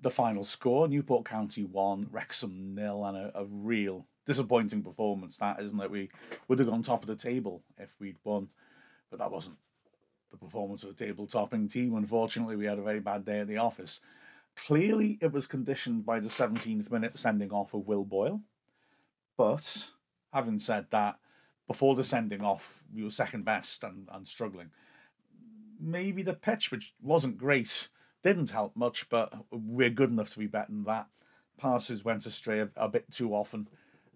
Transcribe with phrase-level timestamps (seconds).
[0.00, 5.60] the final score Newport County 1, Wrexham nil, and a, a real disappointing performance, that
[5.60, 5.90] isn't it?
[5.90, 6.10] We
[6.46, 8.48] would have gone top of the table if we'd won,
[9.10, 9.56] but that wasn't
[10.30, 11.96] the performance of a table topping team.
[11.96, 14.00] Unfortunately, we had a very bad day at the office.
[14.56, 18.40] Clearly, it was conditioned by the 17th minute sending off of Will Boyle.
[19.36, 19.88] But
[20.32, 21.18] having said that,
[21.66, 24.70] before the sending off, we were second best and, and struggling.
[25.80, 27.88] Maybe the pitch, which wasn't great,
[28.22, 31.06] didn't help much, but we're good enough to be better than that.
[31.58, 33.68] Passes went astray a, a bit too often,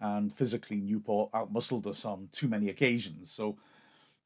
[0.00, 3.30] and physically, Newport outmuscled us on too many occasions.
[3.30, 3.56] So,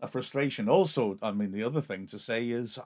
[0.01, 0.69] a frustration.
[0.69, 2.85] Also, I mean, the other thing to say is, um,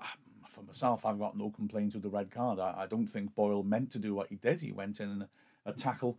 [0.49, 2.59] for myself, I've got no complaints with the red card.
[2.59, 4.61] I, I don't think Boyle meant to do what he did.
[4.61, 5.23] He went in
[5.67, 6.19] a, a tackle,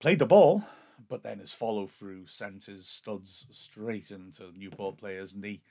[0.00, 0.62] played the ball,
[1.08, 5.62] but then his follow through sent his studs straight into Newport player's knee.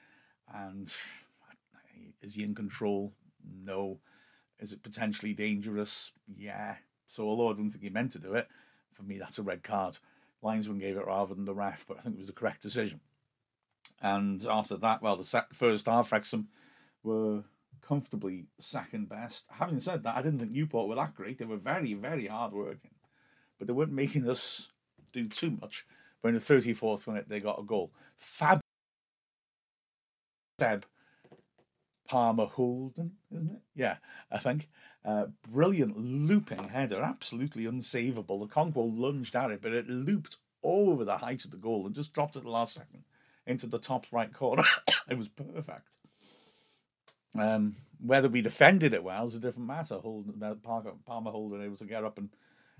[0.54, 0.92] And
[2.22, 3.14] is he in control?
[3.64, 4.00] No.
[4.60, 6.12] Is it potentially dangerous?
[6.36, 6.76] Yeah.
[7.08, 8.48] So although I don't think he meant to do it,
[8.94, 9.98] for me that's a red card.
[10.42, 13.00] Linesman gave it rather than the ref, but I think it was the correct decision.
[14.02, 16.50] And after that, well, the first half, Wrexham
[17.04, 17.44] were
[17.82, 19.46] comfortably second best.
[19.50, 21.38] Having said that, I didn't think Newport were that great.
[21.38, 22.92] They were very, very hard working,
[23.58, 24.72] but they weren't making us
[25.14, 25.86] do too much.
[26.22, 27.92] But in the 34th minute, they got a goal.
[28.18, 28.60] Fab
[30.60, 30.86] Seb
[32.08, 33.62] Palmer Houlden, isn't it?
[33.76, 33.98] Yeah,
[34.32, 34.70] I think.
[35.04, 38.48] Uh, brilliant looping header, absolutely unsavable.
[38.48, 42.14] Okonkwo lunged at it, but it looped over the height of the goal and just
[42.14, 43.04] dropped at the last second
[43.46, 44.64] into the top right corner.
[45.10, 45.98] it was perfect.
[47.38, 49.96] Um, whether we defended it well is a different matter.
[49.96, 52.30] Holding, uh, Parker, Palmer Houlden able to get up and,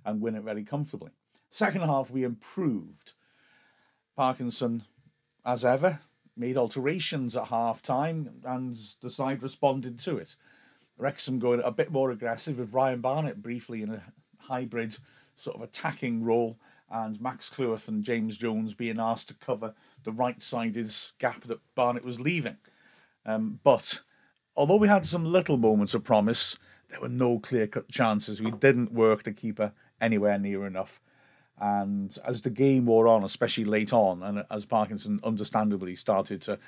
[0.06, 1.12] and win it very comfortably.
[1.52, 3.14] Second half, we improved.
[4.16, 4.84] Parkinson,
[5.46, 6.00] as ever,
[6.38, 10.36] made alterations at half time and the side responded to it.
[10.98, 14.04] Wrexham going a bit more aggressive with Ryan Barnett briefly in a
[14.38, 14.98] hybrid
[15.36, 16.58] sort of attacking role
[16.90, 21.60] and Max Cleworth and James Jones being asked to cover the right sided gap that
[21.74, 22.58] Barnett was leaving.
[23.26, 24.02] Um, but
[24.56, 26.58] although we had some little moments of promise,
[26.90, 28.42] there were no clear cut chances.
[28.42, 31.02] We didn't work the keeper anywhere near enough.
[31.60, 36.60] And as the game wore on, especially late on, and as Parkinson understandably started to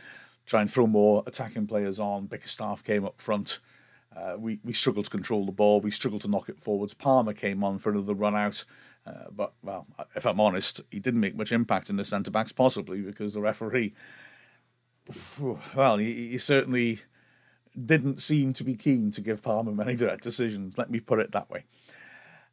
[0.45, 3.59] try and throw more attacking players on, Bickerstaff came up front.
[4.15, 5.81] Uh, we, we struggled to control the ball.
[5.81, 6.93] We struggled to knock it forwards.
[6.93, 8.63] Palmer came on for another run out.
[9.05, 12.51] Uh, but, well, if I'm honest, he didn't make much impact in the centre backs,
[12.51, 13.93] possibly because the referee,
[15.75, 16.99] well, he, he, certainly
[17.85, 20.77] didn't seem to be keen to give Palmer many direct decisions.
[20.77, 21.63] Let me put it that way.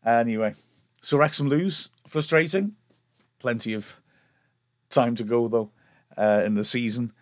[0.04, 0.54] Anyway,
[1.04, 1.90] so Wrexham lose.
[2.06, 2.72] Frustrating.
[3.38, 4.00] Plenty of
[4.88, 5.70] time to go, though,
[6.16, 7.12] uh, in the season.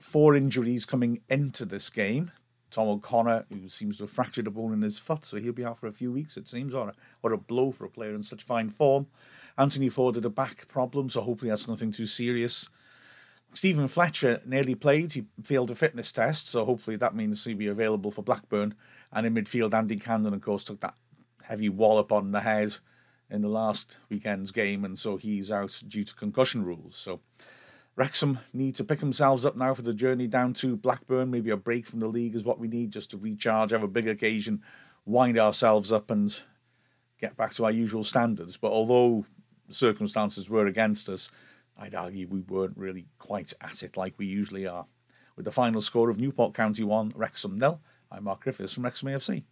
[0.00, 2.30] Four injuries coming into this game.
[2.70, 5.64] Tom O'Connor, who seems to have fractured a bone in his foot, so he'll be
[5.64, 6.72] out for a few weeks, it seems.
[6.72, 9.08] Or what a blow for a player in such fine form.
[9.58, 12.68] Anthony Forde had a back problem, so hopefully that's nothing too serious.
[13.54, 15.12] Steven Fletcher nearly played.
[15.12, 18.74] He failed a fitness test, so hopefully that means he'll be available for Blackburn.
[19.12, 20.94] And in midfield, Andy Cannon, of course, took that
[21.44, 22.74] heavy wallop on the head
[23.30, 26.96] in the last weekend's game, and so he's out due to concussion rules.
[26.96, 27.20] So
[27.96, 31.30] Wrexham need to pick themselves up now for the journey down to Blackburn.
[31.30, 33.88] Maybe a break from the league is what we need just to recharge, have a
[33.88, 34.62] big occasion,
[35.04, 36.38] wind ourselves up, and
[37.20, 38.56] get back to our usual standards.
[38.56, 39.24] But although
[39.70, 41.30] circumstances were against us,
[41.78, 44.86] I'd argue we weren't really quite at it like we usually are.
[45.36, 49.08] With the final score of Newport County 1, Wrexham nil, I'm Mark Griffiths from Wrexham
[49.08, 49.44] AFC.